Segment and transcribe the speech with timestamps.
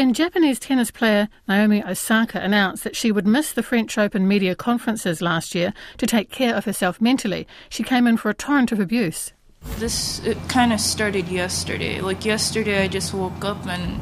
[0.00, 4.54] When Japanese tennis player Naomi Osaka announced that she would miss the French Open media
[4.54, 8.72] conferences last year to take care of herself mentally, she came in for a torrent
[8.72, 9.34] of abuse.
[9.76, 12.00] This kind of started yesterday.
[12.00, 14.00] Like yesterday, I just woke up and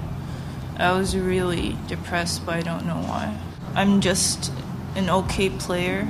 [0.77, 3.37] I was really depressed, but I don't know why.
[3.75, 4.53] I'm just
[4.95, 6.07] an okay player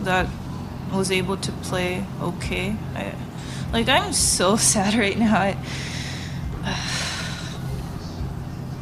[0.00, 0.28] that
[0.92, 2.76] was able to play okay.
[2.94, 3.14] I,
[3.72, 5.40] like I'm so sad right now.
[5.40, 5.56] I,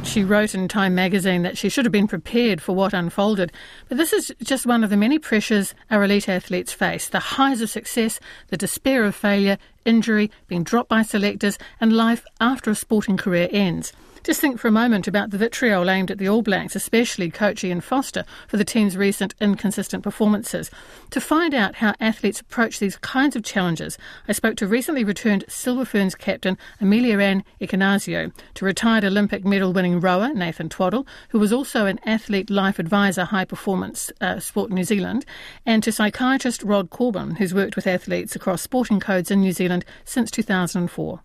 [0.05, 3.51] She wrote in Time magazine that she should have been prepared for what unfolded.
[3.89, 7.59] But this is just one of the many pressures our elite athletes face the highs
[7.59, 12.75] of success, the despair of failure, injury, being dropped by selectors, and life after a
[12.75, 13.93] sporting career ends.
[14.25, 17.63] Just think for a moment about the vitriol aimed at the All Blacks, especially coach
[17.63, 20.71] Ian Foster, for the team's recent inconsistent performances.
[21.11, 25.45] To find out how athletes approach these kinds of challenges, I spoke to recently returned
[25.47, 31.53] Silver Ferns captain Ameliaranne Ekenasio, to retired Olympic medal winning rower Nathan Twaddle, who was
[31.53, 35.23] also an athlete life advisor high performance uh, sport New Zealand,
[35.67, 39.74] and to psychiatrist Rod Corban, who's worked with athletes across sporting codes in New Zealand
[40.05, 41.21] since 2004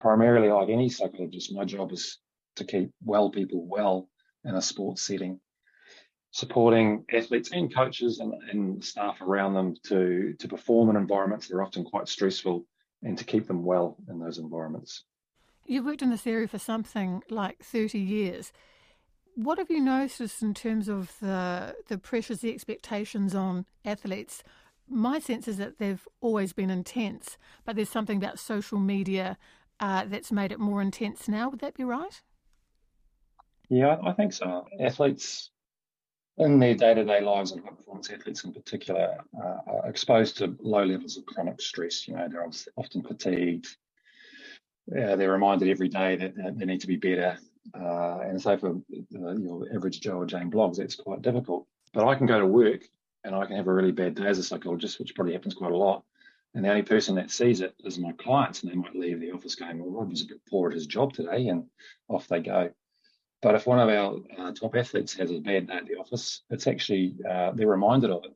[0.00, 2.18] primarily like any psychologist, my job is
[2.56, 4.08] to keep well people well
[4.44, 5.38] in a sports setting,
[6.30, 11.56] supporting athletes and coaches and, and staff around them to, to perform in environments that
[11.56, 12.64] are often quite stressful
[13.02, 15.04] and to keep them well in those environments.
[15.66, 18.52] You've worked in this area for something like 30 years.
[19.36, 24.42] What have you noticed in terms of the, the pressures, the expectations on athletes?
[24.92, 29.38] My sense is that they've always been intense, but there's something about social media
[29.78, 31.48] uh, that's made it more intense now.
[31.48, 32.20] Would that be right?
[33.68, 34.66] Yeah, I think so.
[34.80, 35.50] Athletes
[36.38, 40.84] in their day-to-day lives and high performance athletes in particular uh, are exposed to low
[40.84, 42.08] levels of chronic stress.
[42.08, 43.68] You know, they're often fatigued.
[44.90, 47.38] Uh, they're reminded every day that, they need to be better.
[47.74, 51.68] Uh, and so for uh, your average Joe or Jane Bloggs, that's quite difficult.
[51.92, 52.82] But I can go to work
[53.24, 55.72] and I can have a really bad day as a psychologist, which probably happens quite
[55.72, 56.04] a lot.
[56.54, 59.32] And the only person that sees it is my clients, and they might leave the
[59.32, 61.68] office going, "Well, Rod was a bit poor at his job today," and
[62.08, 62.70] off they go.
[63.42, 66.42] But if one of our uh, top athletes has a bad day at the office,
[66.50, 68.34] it's actually uh, they're reminded of it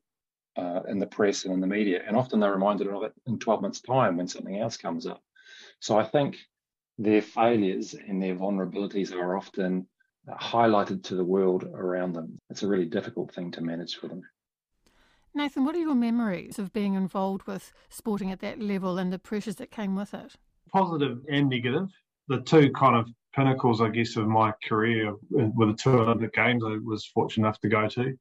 [0.57, 3.39] uh, in the press and in the media, and often they're reminded of it in
[3.39, 5.23] 12 months' time when something else comes up.
[5.81, 6.39] So I think
[6.99, 9.89] their failures and their vulnerabilities are often
[10.29, 12.39] highlighted to the world around them.
[12.51, 14.23] It's a really difficult thing to manage for them.
[15.37, 19.19] Nathan, what are your memories of being involved with sporting at that level and the
[19.19, 20.35] pressures that came with it?
[20.73, 21.89] Positive and negative.
[22.29, 26.63] The two kind of pinnacles, I guess, of my career were the two Olympic Games
[26.65, 28.17] I was fortunate enough to go to.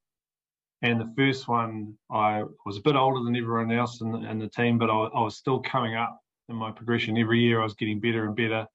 [0.82, 4.40] And the first one, I was a bit older than everyone else in the, in
[4.40, 6.20] the team, but I, I, was still coming up
[6.50, 7.18] in my progression.
[7.18, 8.68] Every year I was getting better and better.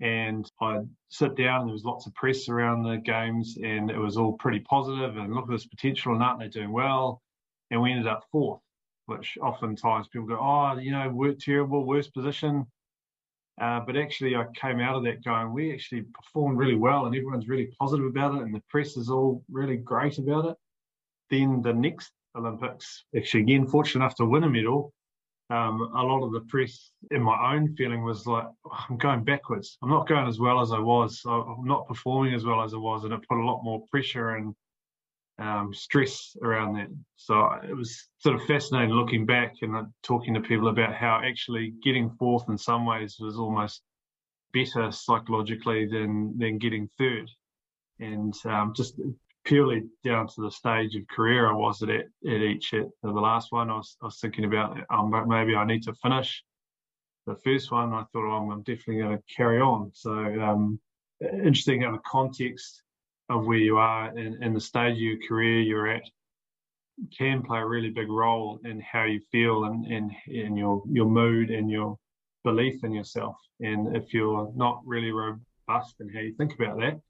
[0.00, 3.98] And I'd sit down and there was lots of press around the games and it
[3.98, 7.22] was all pretty positive and look at this potential and aren't they doing well?
[7.70, 8.60] And we ended up fourth,
[9.06, 12.66] which oftentimes people go, oh, you know, we're terrible, worst position.
[13.60, 17.14] Uh, but actually, I came out of that going, we actually performed really well, and
[17.14, 20.56] everyone's really positive about it, and the press is all really great about it.
[21.30, 24.92] Then the next Olympics, actually, again, fortunate enough to win a medal,
[25.50, 29.22] um, a lot of the press, in my own feeling, was like, oh, I'm going
[29.22, 29.78] backwards.
[29.82, 31.22] I'm not going as well as I was.
[31.26, 34.30] I'm not performing as well as I was, and it put a lot more pressure
[34.30, 34.54] and
[35.38, 36.88] um, stress around that.
[37.16, 41.20] So it was sort of fascinating looking back and uh, talking to people about how
[41.24, 43.82] actually getting fourth in some ways was almost
[44.52, 47.28] better psychologically than than getting third,
[47.98, 49.00] and um, just
[49.44, 53.50] purely down to the stage of career I was at at each at the last
[53.50, 53.70] one.
[53.70, 56.44] I was I was thinking about um, maybe I need to finish.
[57.26, 59.90] The first one I thought oh, I'm definitely going to carry on.
[59.94, 60.78] So um,
[61.20, 62.83] interesting how the context
[63.28, 66.02] of where you are and, and the stage of your career you're at
[67.16, 71.06] can play a really big role in how you feel and in, in your your
[71.06, 71.98] mood and your
[72.44, 73.36] belief in yourself.
[73.60, 77.00] And if you're not really robust in how you think about that,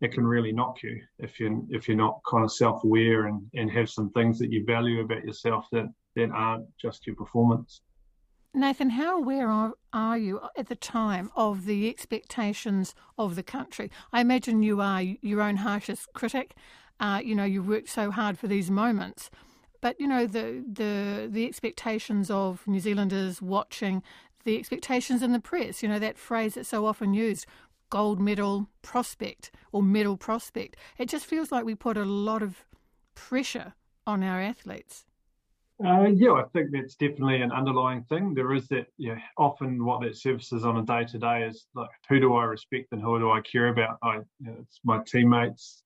[0.00, 3.70] it can really knock you if you if you're not kind of self-aware and, and
[3.70, 7.80] have some things that you value about yourself that, that aren't just your performance.
[8.56, 13.90] Nathan, how aware are, you at the time of the expectations of the country?
[14.14, 16.54] I imagine you are your own harshest critic.
[16.98, 19.30] Uh, you know, you worked so hard for these moments.
[19.82, 24.02] But, you know, the, the, the expectations of New Zealanders watching,
[24.44, 27.44] the expectations in the press, you know, that phrase that's so often used,
[27.90, 30.76] gold medal prospect or medal prospect.
[30.96, 32.64] It just feels like we put a lot of
[33.14, 33.74] pressure
[34.06, 35.04] on our athletes.
[35.84, 38.32] Uh, yeah, I think that's definitely an underlying thing.
[38.32, 41.90] There is that, yeah, often what that services on a day to day is like,
[42.08, 43.98] who do I respect and who do I care about?
[44.02, 45.82] I, you know, it's my teammates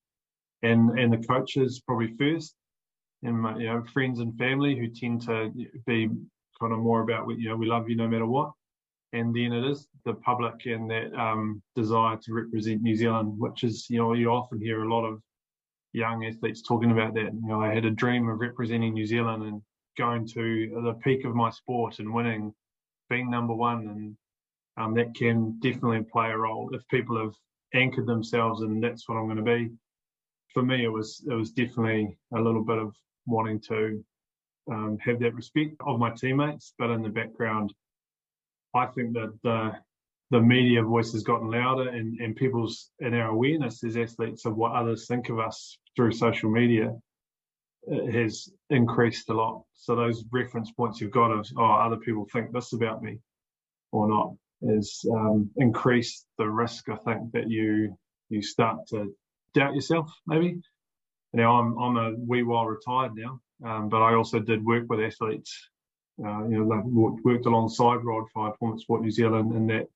[0.62, 2.54] and and the coaches probably first,
[3.22, 5.52] and my you know friends and family who tend to
[5.86, 6.08] be
[6.60, 8.52] kind of more about you know we love you no matter what,
[9.12, 13.64] and then it is the public and that um, desire to represent New Zealand, which
[13.64, 15.20] is you know you often hear a lot of
[15.92, 17.32] young athletes talking about that.
[17.34, 19.62] You know, I had a dream of representing New Zealand and
[20.00, 22.54] going to the peak of my sport and winning,
[23.10, 24.16] being number one, and
[24.78, 27.34] um, that can definitely play a role if people have
[27.74, 29.70] anchored themselves and that's what I'm going to be.
[30.54, 32.94] For me, it was it was definitely a little bit of
[33.26, 34.02] wanting to
[34.70, 37.72] um, have that respect of my teammates, but in the background,
[38.74, 39.72] I think that the
[40.30, 44.56] the media voice has gotten louder and, and people's and our awareness as athletes of
[44.56, 46.94] what others think of us through social media
[47.88, 49.62] has increased a lot.
[49.74, 53.18] So those reference points you've got of oh other people think this about me
[53.92, 54.32] or not
[54.62, 57.96] is um, increased the risk I think that you
[58.28, 59.14] you start to
[59.54, 60.60] doubt yourself maybe.
[61.32, 65.00] Now I'm I'm a wee while retired now, um, but I also did work with
[65.00, 65.68] athletes.
[66.22, 69.88] Uh, you know, worked alongside Rod for Performance Sport New Zealand in that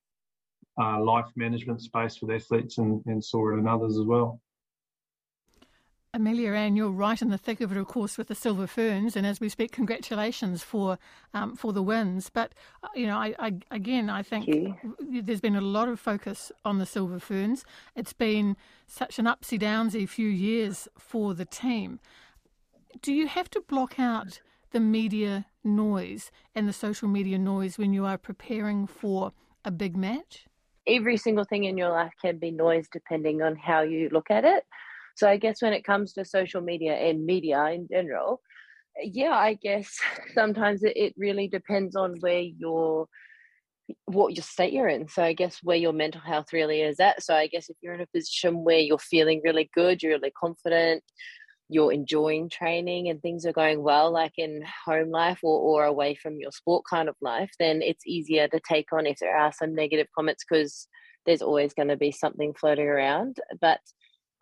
[0.80, 4.40] uh, life management space with athletes and, and saw it in others as well.
[6.14, 9.26] Ameliaranne, you're right in the thick of it, of course, with the Silver Ferns, and
[9.26, 10.96] as we speak, congratulations for
[11.32, 12.30] um, for the wins.
[12.30, 12.52] But
[12.84, 14.48] uh, you know, I, I, again, I think
[15.00, 17.64] there's been a lot of focus on the Silver Ferns.
[17.96, 18.56] It's been
[18.86, 21.98] such an upsy downsy few years for the team.
[23.02, 24.40] Do you have to block out
[24.70, 29.32] the media noise and the social media noise when you are preparing for
[29.64, 30.46] a big match?
[30.86, 34.44] Every single thing in your life can be noise depending on how you look at
[34.44, 34.64] it.
[35.14, 38.40] So I guess when it comes to social media and media in general,
[39.02, 39.96] yeah, I guess
[40.34, 43.06] sometimes it, it really depends on where your
[44.06, 45.08] what your state you're in.
[45.08, 47.22] So I guess where your mental health really is at.
[47.22, 50.32] So I guess if you're in a position where you're feeling really good, you're really
[50.38, 51.02] confident,
[51.68, 56.14] you're enjoying training and things are going well, like in home life or, or away
[56.14, 59.52] from your sport kind of life, then it's easier to take on if there are
[59.52, 60.88] some negative comments because
[61.26, 63.38] there's always going to be something floating around.
[63.60, 63.80] But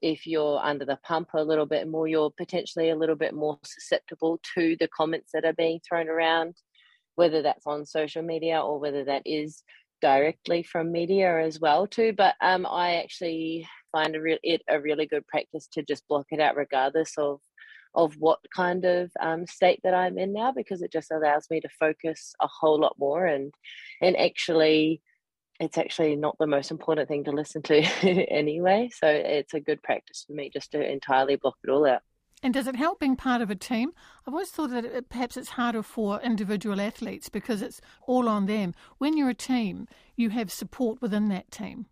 [0.03, 3.59] if you're under the pump a little bit more, you're potentially a little bit more
[3.65, 6.57] susceptible to the comments that are being thrown around,
[7.15, 9.63] whether that's on social media or whether that is
[10.01, 12.13] directly from media as well too.
[12.13, 16.27] But um, I actually find a re- it a really good practice to just block
[16.31, 17.41] it out regardless of
[17.95, 21.61] of what kind of um, state that I'm in now because it just allows me
[21.61, 23.53] to focus a whole lot more and
[24.01, 25.03] and actually
[25.62, 27.76] it's actually not the most important thing to listen to
[28.29, 28.91] anyway.
[28.93, 32.03] So it's a good practice for me just to entirely block it all out.
[32.43, 33.93] And does it help being part of a team?
[34.26, 38.47] I've always thought that it, perhaps it's harder for individual athletes because it's all on
[38.47, 38.75] them.
[38.99, 39.87] When you're a team,
[40.17, 41.87] you have support within that team.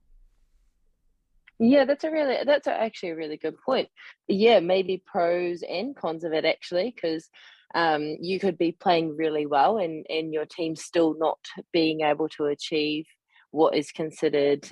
[1.60, 3.88] Yeah, that's a really that's actually a really good point.
[4.26, 7.28] Yeah, maybe pros and cons of it actually, because
[7.74, 11.38] um, you could be playing really well and and your team still not
[11.70, 13.04] being able to achieve
[13.50, 14.68] what is considered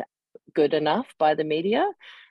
[0.54, 1.86] good enough by the media.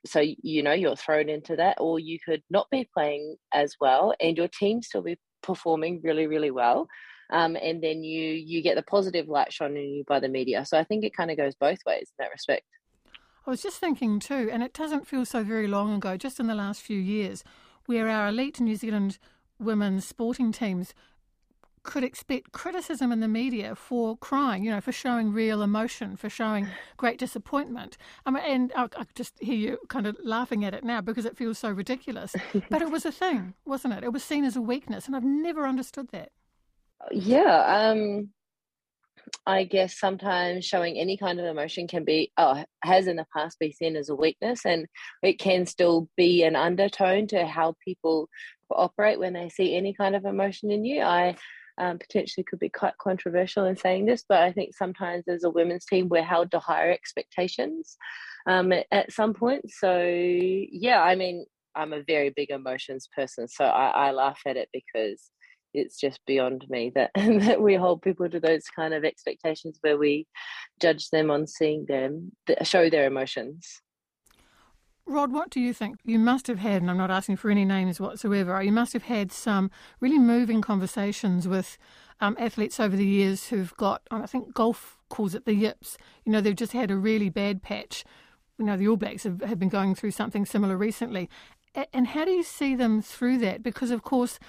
[0.05, 4.13] So, you know, you're thrown into that, or you could not be playing as well
[4.19, 6.87] and your team still be performing really, really well.
[7.29, 10.65] Um, and then you you get the positive light shone on you by the media.
[10.65, 12.65] So I think it kind of goes both ways in that respect.
[13.45, 16.47] I was just thinking too, and it doesn't feel so very long ago, just in
[16.47, 17.43] the last few years,
[17.85, 19.19] where our elite New Zealand
[19.59, 20.93] women's sporting teams
[21.87, 26.29] could expect criticism in the media for crying, you know, for showing real emotion, for
[26.29, 26.67] showing
[26.97, 27.97] great disappointment.
[28.25, 31.25] I mean, and I, I just hear you kind of laughing at it now because
[31.25, 32.35] it feels so ridiculous.
[32.69, 34.03] but it was a thing, wasn't it?
[34.03, 36.31] It was seen as a weakness, and I've never understood that.
[37.09, 38.31] Yeah, um,
[39.45, 43.59] I guess sometimes showing any kind of emotion can be, oh, has in the past
[43.59, 44.87] been seen as a weakness, and
[45.23, 48.27] it can still be an undertone to how people
[48.69, 51.01] operate when they see any kind of emotion in you.
[51.01, 51.37] I
[51.77, 55.49] um, potentially could be quite controversial in saying this, but I think sometimes as a
[55.49, 57.97] women's team, we're held to higher expectations
[58.47, 59.69] um, at, at, some point.
[59.69, 64.57] So, yeah, I mean, I'm a very big emotions person, so I, I laugh at
[64.57, 65.29] it because
[65.73, 69.97] it's just beyond me that, that we hold people to those kind of expectations where
[69.97, 70.27] we
[70.81, 72.31] judge them on seeing them
[72.63, 73.81] show their emotions.
[75.07, 75.99] Rod, what do you think?
[76.03, 79.03] You must have had, and I'm not asking for any names whatsoever, you must have
[79.03, 79.71] had some
[80.01, 81.77] really moving conversations with
[82.19, 85.97] um, athletes over the years who've got, I think golf calls it the yips.
[86.25, 88.03] You know, they've just had a really bad patch.
[88.57, 91.29] You know, the All Blacks have, have been going through something similar recently.
[91.93, 93.63] And how do you see them through that?
[93.63, 94.39] Because, of course,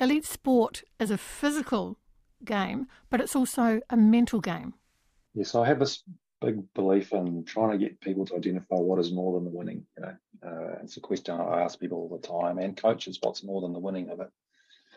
[0.00, 1.96] elite sport is a physical
[2.44, 4.74] game, but it's also a mental game.
[5.34, 6.02] Yes, I have this
[6.40, 9.84] big belief in trying to get people to identify what is more than the winning.
[9.96, 10.16] You know,
[10.46, 13.72] uh, it's a question I ask people all the time, and coaches, what's more than
[13.72, 14.28] the winning of it?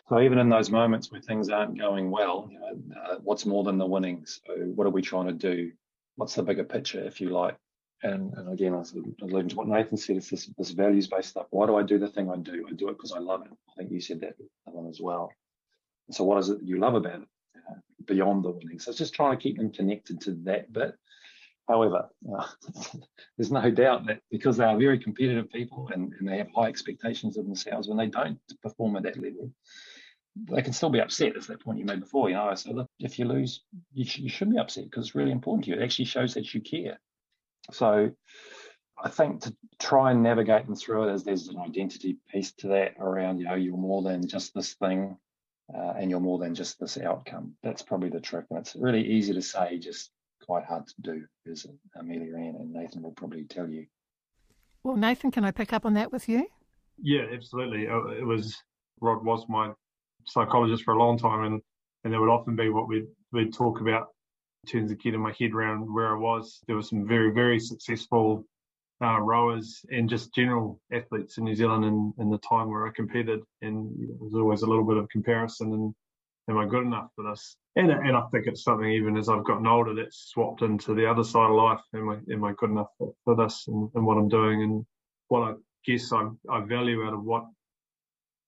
[0.08, 3.64] So even in those moments where things aren't going well, you know, uh, what's more
[3.64, 4.24] than the winning?
[4.26, 5.72] So what are we trying to do?
[6.16, 7.56] What's the bigger picture, if you like?
[8.02, 10.16] And, and again, I was alluding to what Nathan said.
[10.16, 11.46] It's this, this values-based stuff.
[11.50, 12.66] Why do I do the thing I do?
[12.68, 13.52] I do it because I love it.
[13.70, 14.34] I think you said that
[14.64, 15.32] one as well.
[16.10, 17.28] So what is it you love about it?
[17.56, 18.80] Uh, beyond the winning.
[18.80, 20.96] So it's just trying to keep them connected to that bit.
[21.68, 22.46] However, uh,
[23.36, 26.68] there's no doubt that because they are very competitive people and, and they have high
[26.68, 29.50] expectations of themselves, when they don't perform at that level,
[30.50, 31.34] they can still be upset.
[31.34, 32.28] That's that point you made before.
[32.28, 35.30] You know, so if you lose, you, sh- you should be upset because it's really
[35.30, 35.76] important to you.
[35.76, 36.98] It actually shows that you care.
[37.70, 38.10] So
[39.02, 42.68] I think to try and navigate them through it, as there's an identity piece to
[42.68, 45.16] that around, you know, you're more than just this thing
[45.74, 47.54] uh, and you're more than just this outcome.
[47.62, 48.46] That's probably the trick.
[48.50, 50.10] And it's really easy to say, just
[50.52, 51.66] quite hard to do, as
[51.98, 53.86] Ameliaranne and Nathan will probably tell you.
[54.82, 56.46] Well, Nathan, can I pick up on that with you?
[57.00, 57.88] Yeah, absolutely.
[57.88, 58.54] Uh, it was
[59.00, 59.70] Rod was my
[60.26, 61.62] psychologist for a long time, and
[62.04, 64.08] and there would often be what we'd we'd talk about
[64.64, 66.60] in terms of getting my head around where I was.
[66.66, 68.44] There were some very very successful
[69.02, 72.90] uh, rowers and just general athletes in New Zealand in, in the time where I
[72.94, 75.94] competed, and there was always a little bit of comparison and
[76.48, 77.56] am I good enough for this?
[77.76, 81.10] And and I think it's something even as I've gotten older that's swapped into the
[81.10, 81.80] other side of life.
[81.94, 84.86] Am I am I good enough for, for this and, and what I'm doing and
[85.28, 85.54] what I
[85.86, 87.44] guess I I value out of what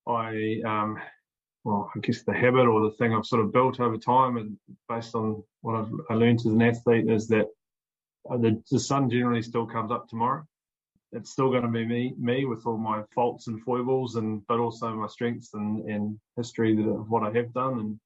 [0.06, 0.98] I um
[1.64, 4.58] well, I guess the habit or the thing I've sort of built over time and
[4.88, 7.46] based on what I've I learned as an athlete is that
[8.30, 10.44] uh, the, the sun generally still comes up tomorrow.
[11.14, 14.58] It's still going to be me, me with all my faults and foibles, and but
[14.58, 18.00] also my strengths and, and history of what I have done, and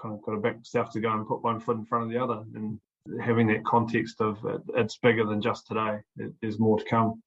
[0.00, 2.10] kind of got to back myself to go and put one foot in front of
[2.10, 2.80] the other, and
[3.20, 5.98] having that context of it, it's bigger than just today.
[6.16, 7.22] It, there's more to come.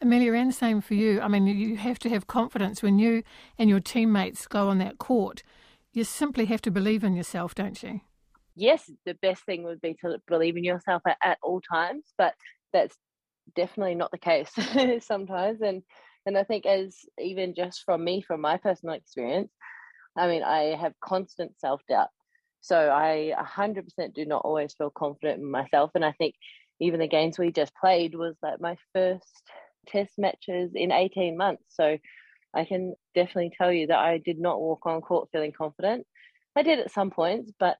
[0.00, 1.20] Amelia, and same for you.
[1.20, 3.24] I mean, you have to have confidence when you
[3.58, 5.42] and your teammates go on that court.
[5.92, 8.02] You simply have to believe in yourself, don't you?
[8.54, 12.34] Yes, the best thing would be to believe in yourself at, at all times, but
[12.72, 12.96] that's
[13.54, 14.50] definitely not the case
[15.04, 15.60] sometimes.
[15.62, 15.82] And
[16.26, 19.50] and I think as even just from me, from my personal experience,
[20.16, 22.08] I mean, I have constant self doubt.
[22.60, 25.92] So I 100% do not always feel confident in myself.
[25.94, 26.34] And I think
[26.80, 29.42] even the games we just played was like my first
[29.86, 31.64] test matches in 18 months.
[31.68, 31.96] So
[32.54, 36.06] I can definitely tell you that I did not walk on court feeling confident.
[36.56, 37.76] I did at some points, but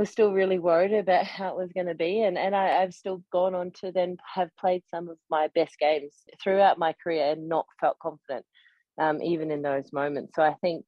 [0.00, 2.22] was still really worried about how it was going to be.
[2.22, 5.78] And, and I, I've still gone on to then have played some of my best
[5.78, 8.44] games throughout my career and not felt confident,
[8.98, 10.32] um, even in those moments.
[10.34, 10.86] So I think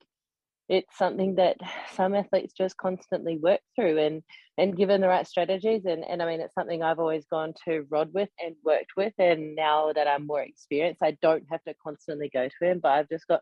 [0.68, 1.58] it's something that
[1.94, 4.22] some athletes just constantly work through and
[4.58, 7.86] and given the right strategies and, and I mean it's something I've always gone to
[7.90, 11.74] Rod with and worked with and now that I'm more experienced I don't have to
[11.82, 13.40] constantly go to him but I've just got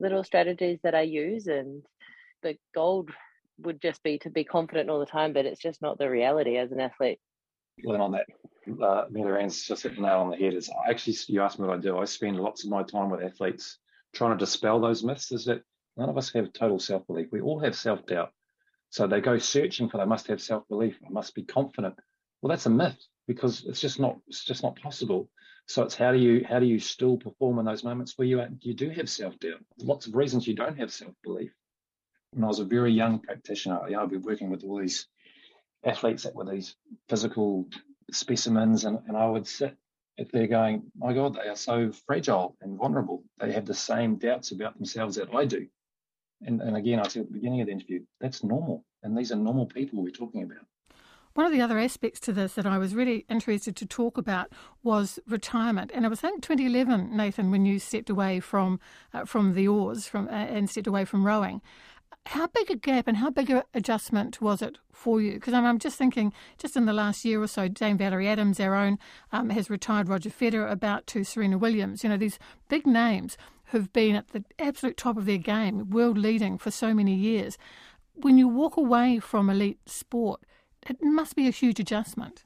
[0.00, 1.84] little strategies that I use and
[2.42, 3.10] the gold
[3.60, 6.56] would just be to be confident all the time but it's just not the reality
[6.56, 7.18] as an athlete.
[7.84, 8.26] Well, on that,
[8.82, 10.54] uh, Ameliaranne's just hit the nail on the head.
[10.54, 11.96] Is actually you asked me what I do.
[11.98, 13.78] I spend lots of my time with athletes
[14.14, 15.30] trying to dispel those myths.
[15.30, 15.62] Is that
[15.98, 17.26] None of us have total self belief.
[17.32, 18.32] We all have self doubt.
[18.90, 20.96] So they go searching for they must have self belief.
[21.04, 21.96] I must be confident.
[22.40, 22.96] Well, that's a myth
[23.26, 25.28] because it's just not it's just not possible.
[25.66, 28.40] So it's how do you how do you still perform in those moments where you
[28.60, 29.64] you do have self doubt?
[29.78, 31.50] Lots of reasons you don't have self belief.
[32.32, 35.06] When I was a very young practitioner, you know, I'd be working with all these
[35.84, 36.76] athletes that were these
[37.08, 37.66] physical
[38.10, 39.76] specimens, and, and I would sit
[40.18, 43.22] if they're going, my God, they are so fragile and vulnerable.
[43.38, 45.66] They have the same doubts about themselves that I do.
[46.42, 48.84] And, and again, I said at the beginning of the interview, that's normal.
[49.02, 50.66] And these are normal people we're talking about.
[51.34, 54.52] One of the other aspects to this that I was really interested to talk about
[54.82, 58.80] was retirement, and it was I think 2011, Nathan, when you stepped away from
[59.14, 61.62] uh, from the oars, from uh, and stepped away from rowing.
[62.32, 65.32] How big a gap and how big a adjustment was it for you?
[65.32, 68.60] Because I'm, I'm, just thinking, just in the last year or so, Dame Valerie Adams,
[68.60, 68.98] our own,
[69.32, 70.10] um, has retired.
[70.10, 72.04] Roger Federer about to Serena Williams.
[72.04, 76.18] You know these big names who've been at the absolute top of their game, world
[76.18, 77.56] leading for so many years.
[78.12, 80.42] When you walk away from elite sport,
[80.86, 82.44] it must be a huge adjustment.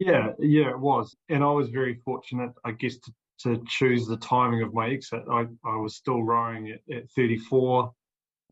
[0.00, 1.14] Yeah, yeah, it was.
[1.28, 5.24] And I was very fortunate, I guess, to, to choose the timing of my exit.
[5.30, 7.92] I, I was still rowing at, at 34.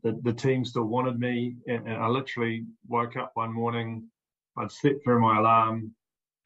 [0.03, 1.55] The, the team still wanted me.
[1.67, 4.07] And, and I literally woke up one morning,
[4.57, 5.93] I'd slept through my alarm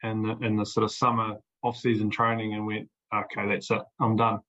[0.02, 3.82] in the, in the sort of summer off season training and went, okay, that's it,
[4.00, 4.40] I'm done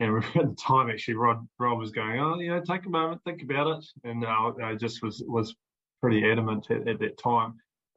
[0.00, 3.22] And at the time, actually, Rod Rod was going, "Oh, you know, take a moment,
[3.24, 5.54] think about it," and uh, I just was was
[6.00, 7.54] pretty adamant at, at that time.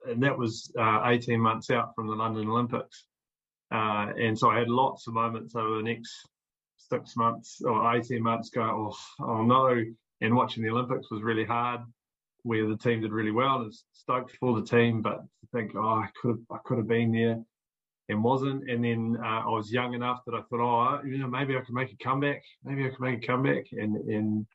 [0.08, 3.06] And that was uh, 18 months out from the London Olympics,
[3.72, 6.28] uh, and so I had lots of moments over the next
[6.78, 9.84] six months or 18 months going, "Oh, oh no!"
[10.22, 11.82] And watching the Olympics was really hard
[12.44, 15.74] where the team did really well and was stoked for the team, but to think,
[15.76, 17.40] oh, I could have, I could have been there
[18.10, 18.70] and wasn't.
[18.70, 21.62] And then uh, I was young enough that I thought, oh, you know, maybe I
[21.62, 22.44] could make a comeback.
[22.64, 23.66] Maybe I could make a comeback.
[23.72, 24.46] And and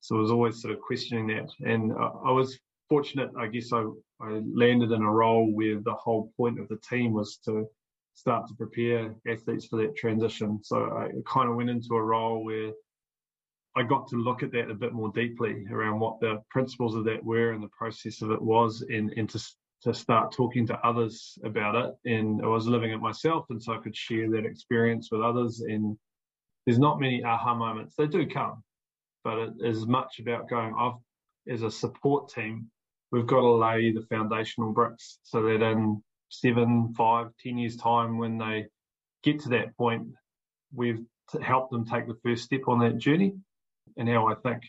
[0.00, 1.50] so I was always sort of questioning that.
[1.64, 3.72] And I, I was fortunate, I guess.
[3.72, 3.84] I
[4.20, 7.66] I landed in a role where the whole point of the team was to
[8.14, 10.60] start to prepare athletes for that transition.
[10.62, 12.72] So I kind of went into a role where
[13.76, 17.04] I got to look at that a bit more deeply around what the principles of
[17.04, 19.42] that were and the process of it was, and, and to,
[19.82, 21.94] to start talking to others about it.
[22.10, 25.60] And I was living it myself, and so I could share that experience with others.
[25.60, 25.98] And
[26.66, 27.96] there's not many aha moments.
[27.96, 28.62] They do come,
[29.24, 30.92] but it is much about going, I've,
[31.52, 32.70] as a support team,
[33.10, 38.18] we've got to lay the foundational bricks so that in seven, five, ten years' time,
[38.18, 38.66] when they
[39.24, 40.06] get to that point,
[40.72, 41.00] we've
[41.42, 43.34] helped them take the first step on that journey
[43.96, 44.62] and how I think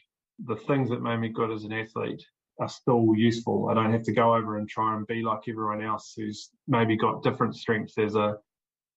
[0.44, 2.24] the things that made me good as an athlete
[2.60, 3.68] are still useful.
[3.70, 6.96] I don't have to go over and try and be like everyone else who's maybe
[6.96, 8.38] got different strengths as a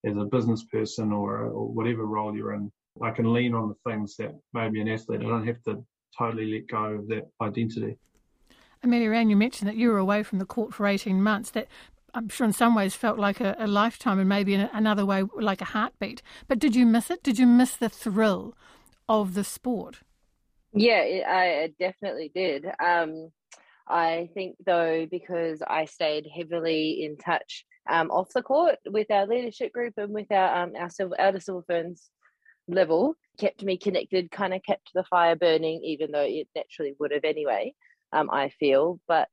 [0.05, 2.71] as a business person or, or whatever role you're in.
[3.01, 5.19] I can lean on the things that made me an athlete.
[5.19, 5.83] I don't have to
[6.17, 7.97] totally let go of that identity.
[8.83, 11.51] Ameliaranne, you mentioned that you were away from the court for 18 months.
[11.51, 11.67] That
[12.13, 15.23] I'm sure in some ways felt like a, a lifetime and maybe in another way
[15.35, 16.21] like a heartbeat.
[16.47, 17.21] But did you miss it?
[17.21, 18.55] Did you miss the thrill
[19.09, 19.99] of the sport?
[20.73, 22.65] Yeah, it, I definitely did.
[22.83, 23.29] Um,
[23.87, 29.25] I think though because I stayed heavily in touch um, off the court with our
[29.25, 32.09] leadership group and with our um, our silver, outer silver ferns
[32.67, 37.11] level, kept me connected, kind of kept the fire burning, even though it naturally would
[37.11, 37.73] have anyway.
[38.13, 39.27] Um, I feel, but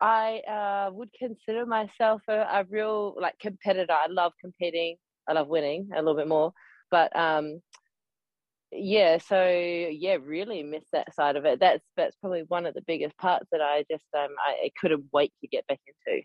[0.00, 3.92] I uh, would consider myself a, a real like competitor.
[3.92, 4.96] I love competing.
[5.28, 6.52] I love winning a little bit more,
[6.90, 7.60] but um,
[8.70, 11.60] yeah so yeah really miss that side of it.
[11.60, 15.32] That's that's probably one of the biggest parts that i just um i, couldn't wait
[15.40, 16.22] to get back into.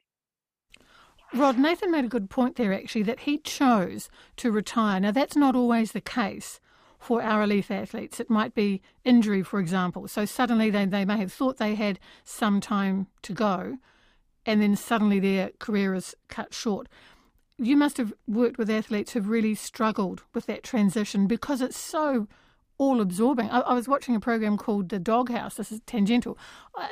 [1.34, 5.00] Rod nathan made a good point there actually that he chose to retire.
[5.00, 6.60] Now that's not always the case
[7.00, 8.20] for our elite athletes.
[8.20, 10.08] It might be injury for example.
[10.08, 13.78] So suddenly they, they may have thought they had some time to go
[14.46, 16.88] and then suddenly their career is cut short
[17.58, 22.28] you must have worked with athletes who've really struggled with that transition because it's so
[22.78, 23.50] all absorbing.
[23.50, 26.38] I, I, was watching a program called The Doghouse, this is tangential,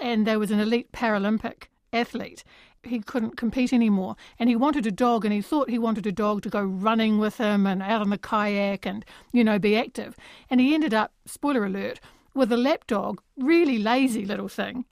[0.02, 2.43] and there was an elite Paralympic athlete.
[2.84, 6.12] He couldn't compete anymore and he wanted a dog and he thought he wanted a
[6.12, 9.76] dog to go running with him and out on the kayak and, you know, be
[9.76, 10.15] active.
[10.50, 12.00] And he ended up, spoiler alert,
[12.34, 14.86] with a lap dog, really lazy little thing,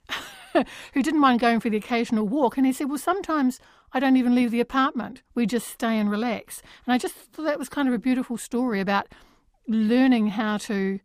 [0.52, 2.56] who didn't mind going for the occasional walk.
[2.56, 3.60] And he said, Well, sometimes
[3.92, 5.22] I don't even leave the apartment.
[5.34, 6.62] We just stay and relax.
[6.86, 9.08] And I just thought that was kind of a beautiful story about
[9.66, 11.00] learning how to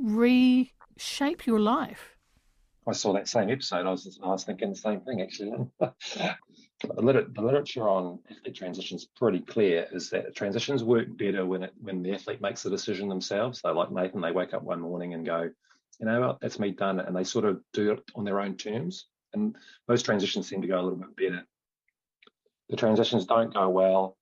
[0.00, 2.16] reshape your life.
[2.86, 3.86] I saw that same episode.
[3.86, 5.52] I was I was thinking the same thing actually.
[5.78, 6.36] the,
[6.96, 9.86] liter- the literature on athlete transitions pretty clear.
[9.92, 13.60] Is that transitions work better when it when the athlete makes the decision themselves.
[13.62, 14.22] They like Nathan.
[14.22, 15.50] They wake up one morning and go,
[16.00, 18.56] you know what, that's me done, and they sort of do it on their own
[18.56, 19.06] terms.
[19.34, 19.54] And
[19.86, 21.44] most transitions seem to go a little bit better
[22.68, 24.16] the transitions don't go well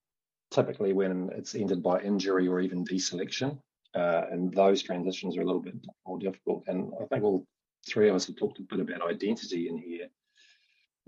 [0.50, 3.59] typically when it's ended by injury or even deselection.
[3.94, 5.74] Uh, and those transitions are a little bit
[6.06, 6.64] more difficult.
[6.66, 7.44] And I think all
[7.88, 10.09] three of us have talked a bit about identity in here.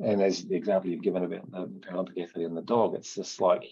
[0.01, 3.41] And as the example you've given about the Paralympic athlete and the dog, it's just
[3.41, 3.65] like,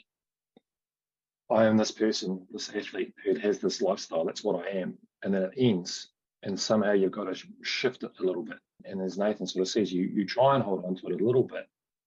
[1.50, 4.24] I am this person, this athlete who has this lifestyle.
[4.24, 4.98] That's what I am.
[5.22, 6.08] And then it ends.
[6.42, 8.58] And somehow you've got to shift it a little bit.
[8.84, 11.24] And as Nathan sort of says, you, you try and hold on to it a
[11.24, 11.66] little bit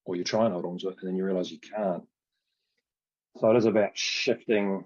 [0.09, 2.03] or you try and hold on to it and then you realize you can't.
[3.37, 4.83] So it is about shifting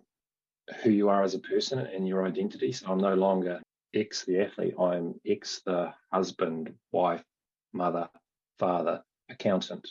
[0.82, 2.74] who you are as a person and your identity.
[2.74, 3.62] So I'm no longer
[3.96, 7.24] X the athlete, I'm X the husband, wife,
[7.72, 8.10] mother,
[8.60, 9.88] father, accountant,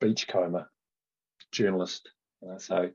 [0.00, 0.70] beachcomber,
[1.52, 2.08] journalist.
[2.56, 2.90] So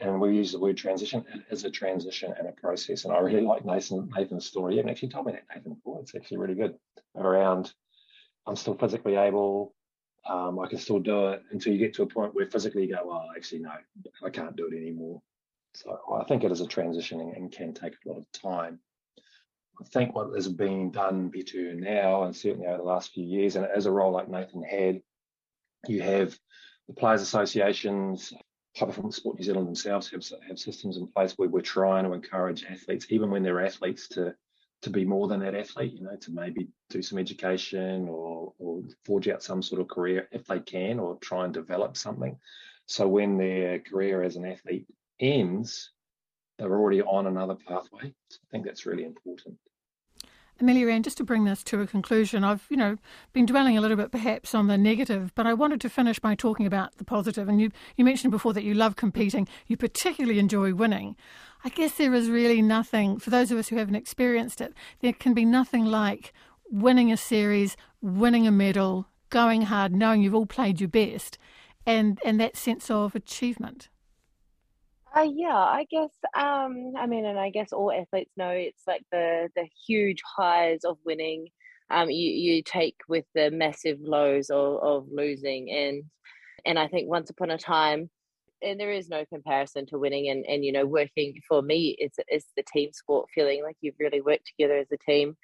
[0.00, 1.24] and we use the word transition.
[1.32, 3.04] It is a transition and a process.
[3.04, 4.74] And I really like Nathan Nathan's story.
[4.74, 6.00] You haven't actually told me that Nathan before.
[6.00, 6.74] It's actually really good
[7.16, 7.72] around
[8.48, 9.74] I'm still physically able,
[10.28, 12.94] um, I can still do it until you get to a point where physically you
[12.94, 13.72] go, well, actually, no,
[14.24, 15.20] I can't do it anymore.
[15.74, 18.80] So I think it is a transition and can take a lot of time.
[19.80, 23.54] I think what is being done better now, and certainly over the last few years,
[23.56, 25.00] and as a role like Nathan had,
[25.86, 26.36] you have
[26.88, 28.32] the players' associations
[28.78, 32.12] High Performance Sport New Zealand themselves have, have systems in place where we're trying to
[32.12, 34.34] encourage athletes, even when they're athletes, to
[34.82, 38.82] to be more than that athlete, you know, to maybe do some education or, or
[39.04, 42.38] forge out some sort of career if they can, or try and develop something.
[42.86, 44.86] So when their career as an athlete
[45.20, 45.90] ends,
[46.58, 48.12] they're already on another pathway.
[48.30, 49.56] So I think that's really important.
[50.60, 52.96] Ameliaranne, just to bring this to a conclusion, I've, you know,
[53.32, 56.34] been dwelling a little bit perhaps on the negative, but I wanted to finish by
[56.34, 57.48] talking about the positive.
[57.48, 61.14] And you, you mentioned before that you love competing, you particularly enjoy winning.
[61.64, 65.12] I guess there is really nothing, for those of us who haven't experienced it, there
[65.12, 66.32] can be nothing like
[66.70, 71.38] winning a series, winning a medal, going hard, knowing you've all played your best,
[71.86, 73.88] and, and that sense of achievement.
[75.16, 76.10] Uh, yeah, I guess.
[76.34, 80.84] Um, I mean, and I guess all athletes know it's like the the huge highs
[80.84, 81.48] of winning.
[81.90, 86.04] Um, you you take with the massive lows of, of losing, and
[86.66, 88.10] and I think once upon a time,
[88.62, 91.96] and there is no comparison to winning and and you know working for me.
[91.98, 95.36] It's it's the team sport feeling like you've really worked together as a team,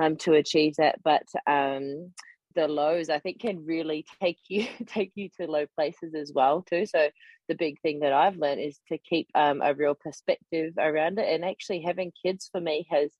[0.00, 0.96] um, to achieve that.
[1.02, 2.12] But um,
[2.54, 6.62] the lows I think can really take you take you to low places as well
[6.62, 6.86] too.
[6.86, 7.08] So
[7.50, 11.28] the big thing that I've learned is to keep um, a real perspective around it,
[11.28, 13.10] and actually having kids for me has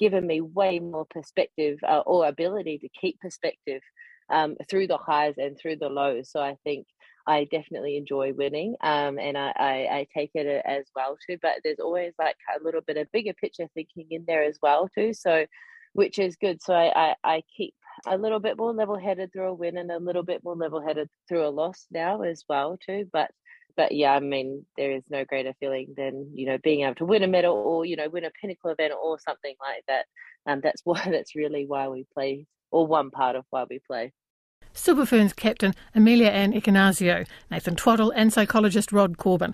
[0.00, 3.82] given me way more perspective uh, or ability to keep perspective
[4.30, 6.30] um, through the highs and through the lows.
[6.30, 6.86] So I think
[7.26, 11.36] I definitely enjoy winning, um, and I, I, I take it as well too.
[11.42, 14.88] But there's always like a little bit of bigger picture thinking in there as well
[14.96, 15.12] too.
[15.12, 15.44] So
[15.94, 16.60] which is good.
[16.60, 17.74] So I, I, I keep
[18.06, 20.84] a little bit more level headed through a win and a little bit more level
[20.84, 23.08] headed through a loss now as well too.
[23.12, 23.30] But
[23.76, 27.04] but yeah, I mean, there is no greater feeling than you know being able to
[27.04, 30.06] win a medal or you know win a pinnacle event or something like that.
[30.46, 34.12] Um, that's why that's really why we play, or one part of why we play.
[34.76, 39.52] Super Ferns captain Ameliaranne Ekenasio, Nathan Twaddle, and psychologist Rod Corban.